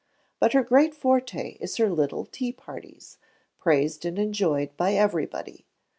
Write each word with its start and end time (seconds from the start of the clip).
But 0.39 0.53
her 0.53 0.63
great 0.63 0.95
forte 0.95 1.57
is 1.61 1.77
her 1.77 1.87
little 1.87 2.25
tea 2.25 2.51
parties 2.51 3.19
praised 3.59 4.03
and 4.03 4.17
enjoyed 4.17 4.75
by 4.75 4.93
everybody. 4.95 5.67